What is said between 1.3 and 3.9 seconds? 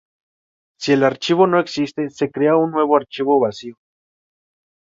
no existe, se crea un nuevo archivo vacío.